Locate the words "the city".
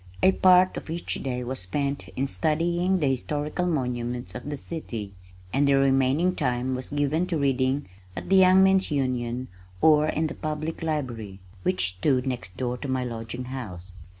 4.49-5.13